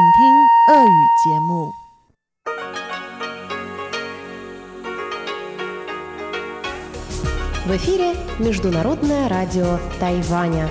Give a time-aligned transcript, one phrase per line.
[0.00, 1.73] 请听俄语节目。
[7.65, 10.69] В эфире Международное радио Тайваня.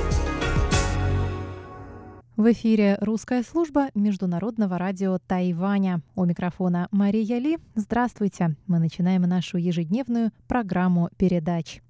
[2.38, 6.00] В эфире русская служба Международного радио Тайваня.
[6.16, 7.58] У микрофона Мария Ли.
[7.74, 8.56] Здравствуйте.
[8.66, 11.82] Мы начинаем нашу ежедневную программу передач.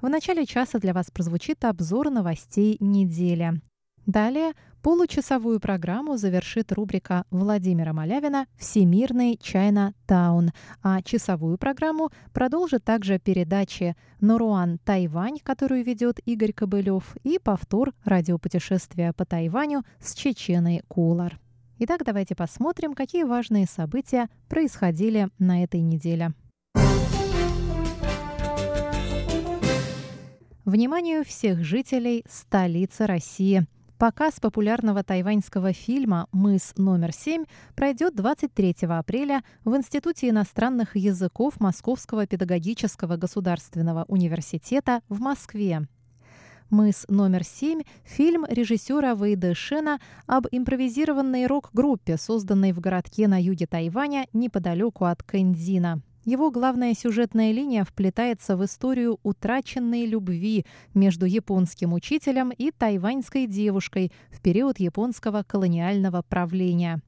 [0.00, 3.60] В начале часа для вас прозвучит обзор новостей недели.
[4.06, 4.52] Далее
[4.82, 13.96] получасовую программу завершит рубрика Владимира Малявина «Всемирный Чайна Таун», а часовую программу продолжит также передачи
[14.20, 21.40] «Норуан Тайвань», которую ведет Игорь Кобылев, и повтор радиопутешествия по Тайваню с Чеченой Кулар.
[21.80, 26.32] Итак, давайте посмотрим, какие важные события происходили на этой неделе.
[30.64, 33.66] Вниманию всех жителей столицы России.
[33.98, 42.26] Показ популярного тайваньского фильма «Мыс номер 7» пройдет 23 апреля в Институте иностранных языков Московского
[42.26, 45.88] педагогического государственного университета в Москве.
[46.68, 53.66] «Мыс номер 7»– фильм режиссера Вейда Шена об импровизированной рок-группе, созданной в городке на юге
[53.66, 56.02] Тайваня неподалеку от Кэньцзина.
[56.26, 64.10] Его главная сюжетная линия вплетается в историю утраченной любви между японским учителем и тайваньской девушкой
[64.32, 67.00] в период японского колониального правления.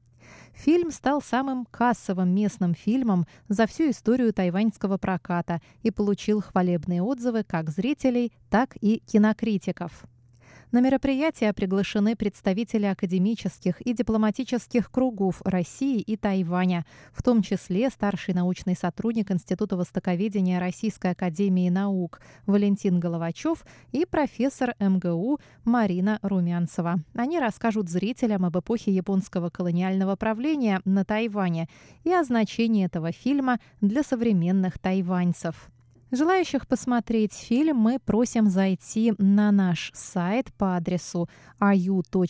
[0.53, 7.43] Фильм стал самым кассовым местным фильмом за всю историю тайваньского проката и получил хвалебные отзывы
[7.43, 10.05] как зрителей, так и кинокритиков.
[10.71, 18.35] На мероприятие приглашены представители академических и дипломатических кругов России и Тайваня, в том числе старший
[18.35, 26.99] научный сотрудник Института востоковедения Российской академии наук Валентин Головачев и профессор МГУ Марина Румянцева.
[27.15, 31.67] Они расскажут зрителям об эпохе японского колониального правления на Тайване
[32.03, 35.71] и о значении этого фильма для современных тайваньцев.
[36.11, 42.25] Желающих посмотреть фильм мы просим зайти на наш сайт по адресу ru.rti.org.tw,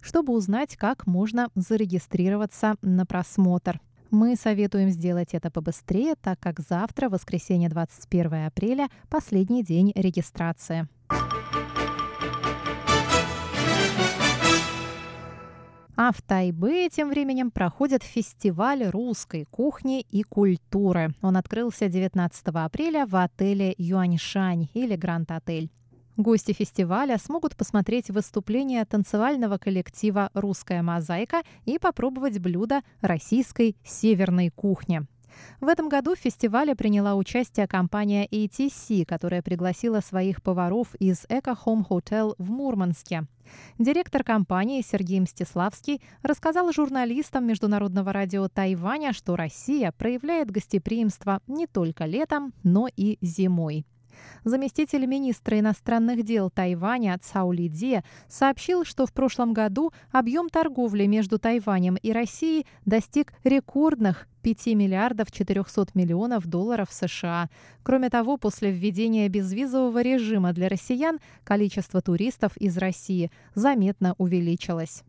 [0.00, 3.78] чтобы узнать, как можно зарегистрироваться на просмотр.
[4.10, 10.88] Мы советуем сделать это побыстрее, так как завтра, воскресенье 21 апреля, последний день регистрации.
[16.00, 21.12] А в Тайбе тем временем проходит фестиваль русской кухни и культуры.
[21.22, 25.72] Он открылся 19 апреля в отеле Юаньшань или Гранд Отель.
[26.16, 35.02] Гости фестиваля смогут посмотреть выступление танцевального коллектива «Русская мозаика» и попробовать блюда российской северной кухни.
[35.60, 41.56] В этом году в фестивале приняла участие компания ATC, которая пригласила своих поваров из Эко
[41.64, 43.26] Home Hotel в Мурманске.
[43.78, 52.04] Директор компании Сергей Мстиславский рассказал журналистам Международного радио Тайваня, что Россия проявляет гостеприимство не только
[52.04, 53.86] летом, но и зимой.
[54.44, 61.38] Заместитель министра иностранных дел Тайваня Цао Лиди сообщил, что в прошлом году объем торговли между
[61.38, 67.50] Тайванем и Россией достиг рекордных 5 миллиардов 400 миллионов долларов США.
[67.82, 75.04] Кроме того, после введения безвизового режима для россиян количество туристов из России заметно увеличилось.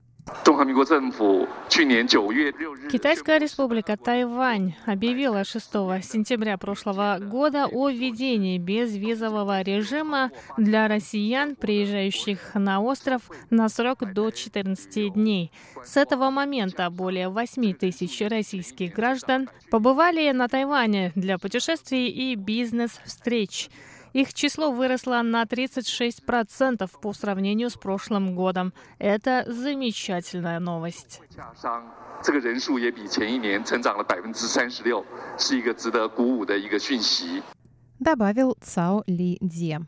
[2.92, 5.72] Китайская республика Тайвань объявила 6
[6.04, 14.32] сентября прошлого года о введении безвизового режима для россиян, приезжающих на остров на срок до
[14.32, 15.52] 14 дней.
[15.84, 23.70] С этого момента более 8 тысяч российских граждан побывали на Тайване для путешествий и бизнес-встреч.
[24.14, 28.74] Их число выросло на 36% по сравнению с прошлым годом.
[28.98, 31.22] Это замечательная новость.
[38.00, 39.82] Добавил Цао Ли Дзе.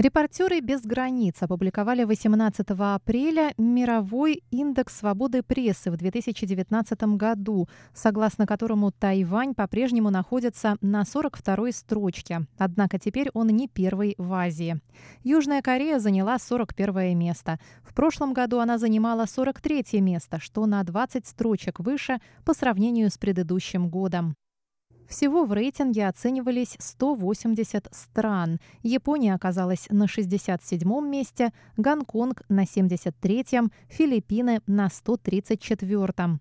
[0.00, 8.92] Репортеры без границ опубликовали 18 апреля мировой индекс свободы прессы в 2019 году, согласно которому
[8.92, 12.46] Тайвань по-прежнему находится на 42-й строчке.
[12.56, 14.80] Однако теперь он не первый в Азии.
[15.22, 17.58] Южная Корея заняла 41 место.
[17.82, 23.18] В прошлом году она занимала 43 место, что на 20 строчек выше по сравнению с
[23.18, 24.34] предыдущим годом.
[25.10, 28.60] Всего в рейтинге оценивались 180 стран.
[28.84, 36.40] Япония оказалась на 67-м месте, Гонконг на 73-м, Филиппины на 134-м.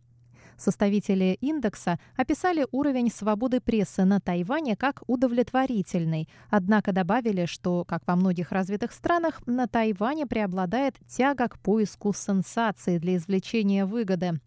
[0.56, 8.16] Составители индекса описали уровень свободы прессы на Тайване как удовлетворительный, однако добавили, что, как во
[8.16, 14.39] многих развитых странах, на Тайване преобладает тяга к поиску сенсации для извлечения выгоды.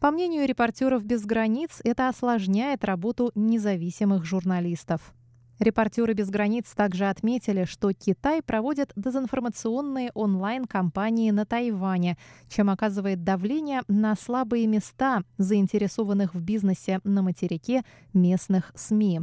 [0.00, 5.14] По мнению репортеров без границ, это осложняет работу независимых журналистов.
[5.60, 12.18] Репортеры без границ также отметили, что Китай проводит дезинформационные онлайн-кампании на Тайване,
[12.48, 19.20] чем оказывает давление на слабые места, заинтересованных в бизнесе на материке местных СМИ.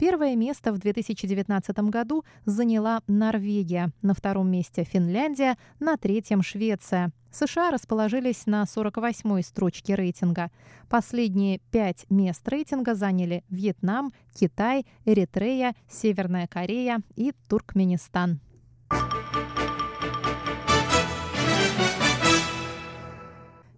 [0.00, 7.12] Первое место в 2019 году заняла Норвегия, на втором месте Финляндия, на третьем Швеция.
[7.30, 10.50] США расположились на 48-й строчке рейтинга.
[10.88, 18.40] Последние пять мест рейтинга заняли Вьетнам, Китай, Эритрея, Северная Корея и Туркменистан.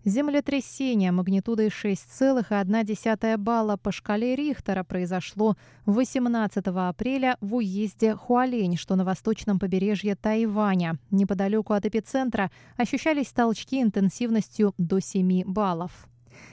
[0.05, 5.57] Землетрясение магнитудой 6,1 балла по шкале Рихтера произошло
[5.87, 10.99] 18 апреля в уезде Хуалень, что на восточном побережье Тайваня.
[11.13, 16.09] Неподалеку от эпицентра ощущались толчки интенсивностью до 7 баллов.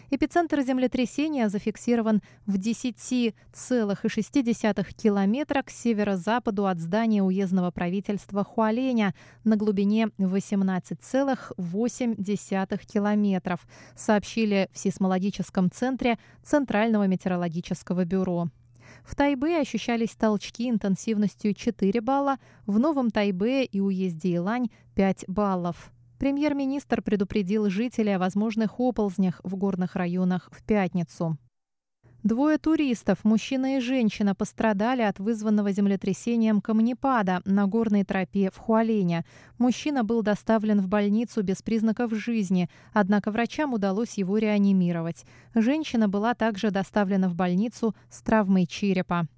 [0.09, 10.09] Эпицентр землетрясения зафиксирован в 10,6 километра к северо-западу от здания уездного правительства Хуаленя на глубине
[10.17, 13.65] 18,8 километров,
[13.95, 18.49] сообщили в сейсмологическом центре Центрального метеорологического бюро.
[19.03, 25.91] В Тайбе ощущались толчки интенсивностью 4 балла, в Новом Тайбе и уезде Илань 5 баллов.
[26.19, 31.37] Премьер-министр предупредил жителей о возможных оползнях в горных районах в пятницу.
[32.23, 39.23] Двое туристов, мужчина и женщина, пострадали от вызванного землетрясением камнепада на горной тропе в Хуалене.
[39.57, 45.23] Мужчина был доставлен в больницу без признаков жизни, однако врачам удалось его реанимировать.
[45.55, 49.29] Женщина была также доставлена в больницу с травмой черепа.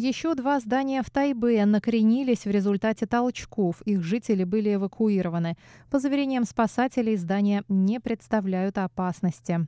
[0.00, 3.82] Еще два здания в Тайбе накренились в результате толчков.
[3.82, 5.56] Их жители были эвакуированы.
[5.90, 9.66] По заверениям спасателей, здания не представляют опасности.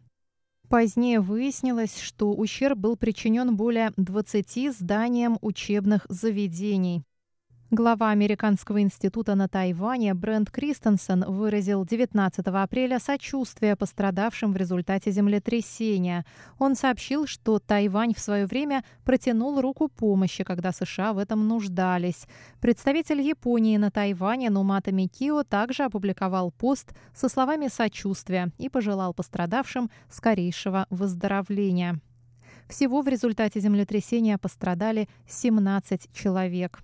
[0.68, 7.02] Позднее выяснилось, что ущерб был причинен более 20 зданиям учебных заведений.
[7.72, 16.26] Глава Американского института на Тайване Брент Кристенсен выразил 19 апреля сочувствие пострадавшим в результате землетрясения.
[16.58, 22.26] Он сообщил, что Тайвань в свое время протянул руку помощи, когда США в этом нуждались.
[22.60, 29.92] Представитель Японии на Тайване Нумата Микио также опубликовал пост со словами сочувствия и пожелал пострадавшим
[30.08, 32.00] скорейшего выздоровления.
[32.68, 36.82] Всего в результате землетрясения пострадали 17 человек.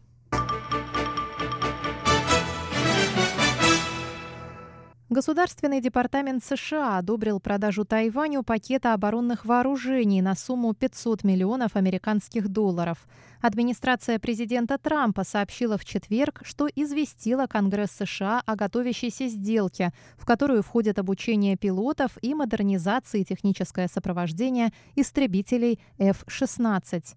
[5.08, 13.06] Государственный департамент США одобрил продажу Тайваню пакета оборонных вооружений на сумму 500 миллионов американских долларов.
[13.41, 20.64] Администрация президента Трампа сообщила в четверг, что известила Конгресс США о готовящейся сделке, в которую
[20.64, 27.14] входят обучение пилотов и модернизация техническое сопровождение истребителей F-16.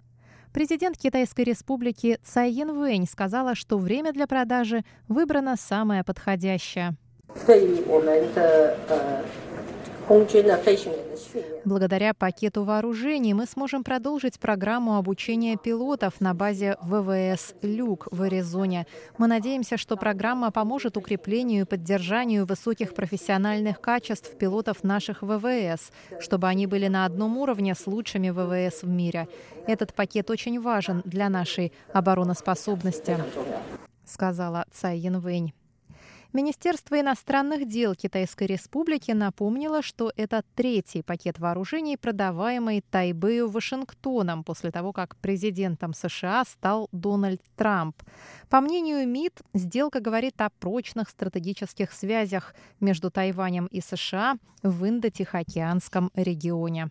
[0.53, 6.95] Президент Китайской республики Цай Янвэнь сказала, что время для продажи выбрано самое подходящее.
[11.65, 18.87] Благодаря пакету вооружений мы сможем продолжить программу обучения пилотов на базе ВВС «Люк» в Аризоне.
[19.19, 26.47] Мы надеемся, что программа поможет укреплению и поддержанию высоких профессиональных качеств пилотов наших ВВС, чтобы
[26.47, 29.27] они были на одном уровне с лучшими ВВС в мире.
[29.67, 33.17] Этот пакет очень важен для нашей обороноспособности,
[34.05, 35.53] сказала Цай Янвэнь.
[36.31, 44.69] Министерство иностранных дел Китайской Республики напомнило, что это третий пакет вооружений, продаваемый Тайбэю Вашингтоном после
[44.69, 47.95] того, как президентом США стал Дональд Трамп.
[48.47, 56.11] По мнению МИД, сделка говорит о прочных стратегических связях между Тайванем и США в Индо-Тихоокеанском
[56.13, 56.89] регионе.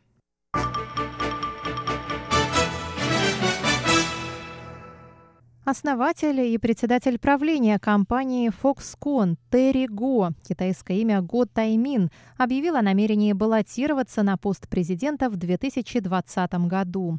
[5.70, 13.34] Основатель и председатель правления компании Foxconn Терри Го, китайское имя Го Таймин, объявил о намерении
[13.34, 17.18] баллотироваться на пост президента в 2020 году.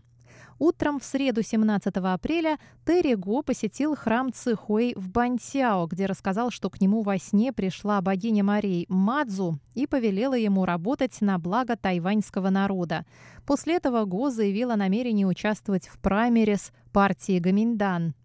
[0.57, 6.71] Утром в среду 17 апреля Терри Го посетил храм Цихуэй в Бантяо, где рассказал, что
[6.71, 12.49] к нему во сне пришла богиня морей Мадзу и повелела ему работать на благо тайваньского
[12.49, 13.05] народа.
[13.45, 18.15] После этого Го заявил о намерении участвовать в праймерис партии Гаминдан.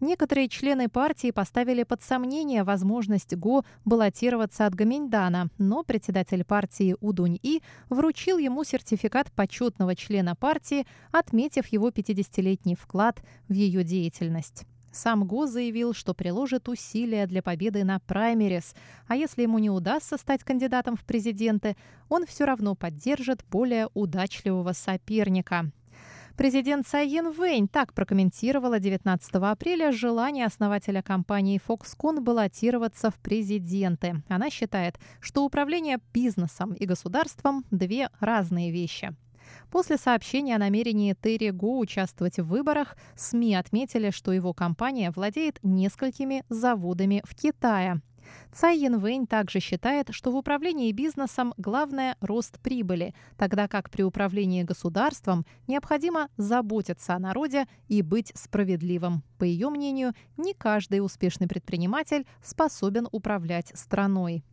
[0.00, 7.62] Некоторые члены партии поставили под сомнение возможность Го баллотироваться от Гаминьдана, но председатель партии Удунь-И
[7.88, 14.66] вручил ему сертификат почетного члена партии, отметив его 50-летний вклад в ее деятельность.
[14.92, 18.74] Сам Го заявил, что приложит усилия для победы на праймерис,
[19.06, 21.76] а если ему не удастся стать кандидатом в президенты,
[22.08, 25.70] он все равно поддержит более удачливого соперника.
[26.36, 34.22] Президент Цай Вэнь так прокомментировала 19 апреля желание основателя компании Foxconn баллотироваться в президенты.
[34.28, 39.16] Она считает, что управление бизнесом и государством– две разные вещи.
[39.70, 45.58] После сообщения о намерении Терри Го участвовать в выборах, СМИ отметили, что его компания владеет
[45.62, 48.02] несколькими заводами в Китае.
[48.52, 54.62] Цай Янвэнь также считает, что в управлении бизнесом главное– рост прибыли, тогда как при управлении
[54.62, 59.22] государством необходимо заботиться о народе и быть справедливым.
[59.38, 64.44] По ее мнению, не каждый успешный предприниматель способен управлять страной.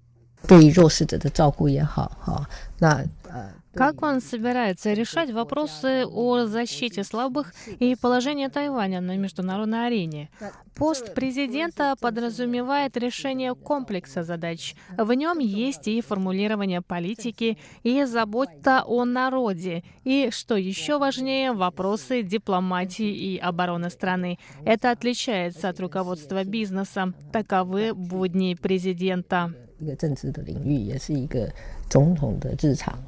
[0.46, 2.48] 对于弱势者的照顾也好，哈，
[2.78, 3.52] 那呃。
[3.74, 10.30] как он собирается решать вопросы о защите слабых и положении Тайваня на международной арене?
[10.74, 14.74] Пост президента подразумевает решение комплекса задач.
[14.96, 22.22] В нем есть и формулирование политики, и забота о народе, и, что еще важнее, вопросы
[22.22, 24.40] дипломатии и обороны страны.
[24.64, 27.14] Это отличается от руководства бизнесом.
[27.32, 29.52] Таковы будни президента.
[29.82, 31.52] 一个政治的领域，也是一个
[31.88, 32.98] 总统的日常。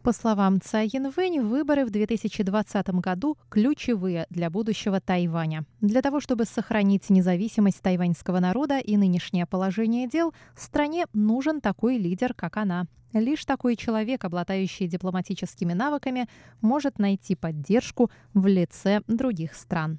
[0.00, 5.66] по словам Цай Янвэнь, выборы в 2020 году ключевые для будущего Тайваня.
[5.82, 12.32] Для того, чтобы сохранить независимость тайваньского народа и нынешнее положение дел, стране нужен такой лидер,
[12.32, 12.86] как она.
[13.12, 16.26] Лишь такой человек, обладающий дипломатическими навыками,
[16.62, 19.98] может найти поддержку в лице других стран.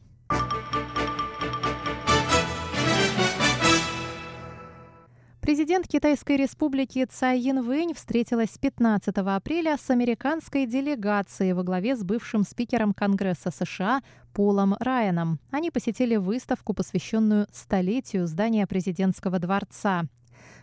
[5.45, 12.45] Президент Китайской республики Цай Янвэнь встретилась 15 апреля с американской делегацией во главе с бывшим
[12.45, 14.01] спикером Конгресса США
[14.33, 15.39] Полом Райаном.
[15.51, 20.05] Они посетили выставку, посвященную столетию здания президентского дворца.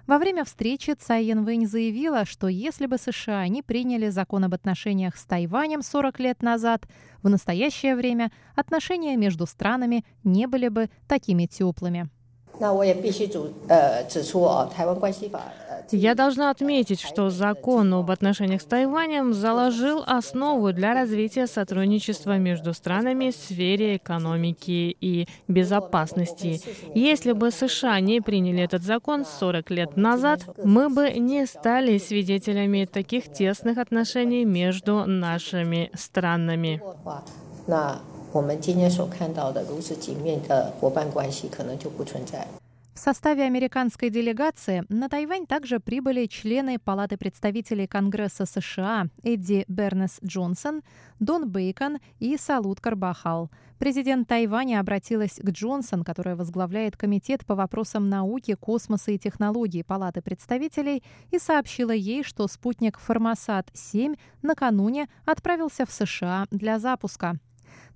[0.07, 5.15] Во время встречи Цай Янвэнь заявила, что если бы США не приняли закон об отношениях
[5.15, 6.87] с Тайванем 40 лет назад,
[7.21, 12.09] в настоящее время отношения между странами не были бы такими теплыми.
[15.91, 22.73] Я должна отметить, что закон об отношениях с Тайванем заложил основу для развития сотрудничества между
[22.73, 26.61] странами в сфере экономики и безопасности.
[26.93, 32.85] Если бы США не приняли этот закон 40 лет назад, мы бы не стали свидетелями
[32.85, 36.81] таких тесных отношений между нашими странами.
[38.32, 42.46] 我们今天所看到的如此紧密的伙伴关系可能就不存在。
[42.96, 50.80] В составе американской делегации на Тайвань также прибыли члены Палаты представителей Конгресса США Эдди Бернес Джонсон,
[51.20, 53.50] Дон Бейкон и Салут Карбахал.
[53.78, 60.22] Президент Тайваня обратилась к Джонсон, которая возглавляет Комитет по вопросам науки, космоса и технологий Палаты
[60.22, 67.38] представителей, и сообщила ей, что спутник «Формосат-7» накануне отправился в США для запуска.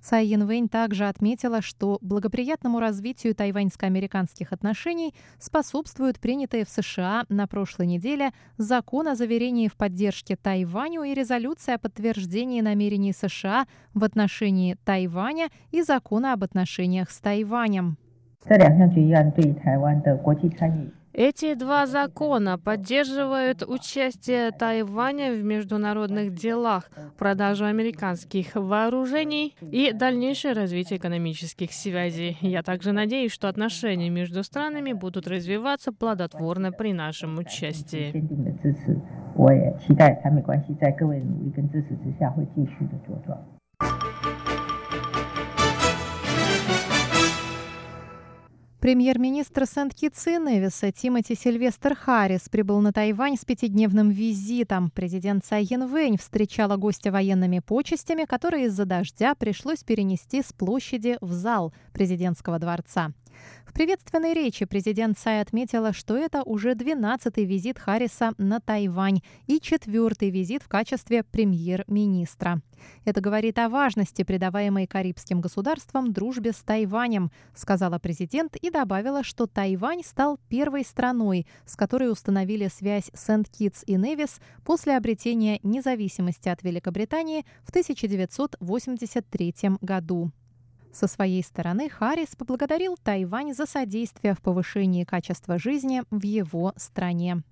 [0.01, 7.87] Цай Янвэнь также отметила, что благоприятному развитию тайваньско-американских отношений способствуют принятые в США на прошлой
[7.87, 14.77] неделе закон о заверении в поддержке Тайваню и резолюция о подтверждении намерений США в отношении
[14.85, 17.97] Тайваня и закона об отношениях с Тайванем.
[18.43, 30.54] 这两项决议案对台湾的国际参与 эти два закона поддерживают участие Тайваня в международных делах, продажу американских вооружений и дальнейшее
[30.54, 32.38] развитие экономических связей.
[32.42, 38.14] Я также надеюсь, что отношения между странами будут развиваться плодотворно при нашем участии.
[39.38, 39.76] 我也
[48.86, 54.92] Премьер-министр Сент-Китс и Невиса Тимоти Сильвестр Харрис прибыл на Тайвань с пятидневным визитом.
[54.92, 61.32] Президент Цай Янвэнь встречала гостя военными почестями, которые из-за дождя пришлось перенести с площади в
[61.32, 63.12] зал президентского дворца.
[63.66, 69.60] В приветственной речи президент Цай отметила, что это уже 12-й визит Харриса на Тайвань и
[69.60, 72.62] четвертый визит в качестве премьер-министра.
[73.04, 79.48] Это говорит о важности, придаваемой карибским государствам дружбе с Тайванем, сказала президент и добавила, что
[79.48, 86.64] Тайвань стал первой страной, с которой установили связь Сент-Китс и Невис после обретения независимости от
[86.64, 90.32] Великобритании в 1983 году.
[90.96, 97.44] Со своей стороны Харрис поблагодарил Тайвань за содействие в повышении качества жизни в его стране.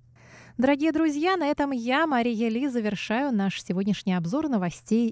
[0.58, 5.12] Дорогие друзья, на этом я, Мария Ли, завершаю наш сегодняшний обзор новостей